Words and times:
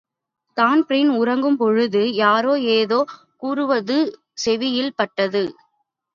Dan Breen 0.57 1.11
உறங்கும் 1.17 1.57
பொழுது 1.57 2.01
யாரோ 2.13 2.53
ஏதோ 2.73 2.99
கூறுவது 3.37 3.99
செவியில் 4.35 4.93
பட்டது. 4.95 5.43